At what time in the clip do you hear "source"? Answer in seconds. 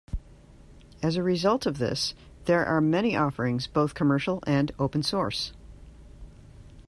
5.03-5.53